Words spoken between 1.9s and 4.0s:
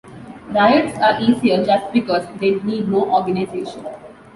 because they need no organization.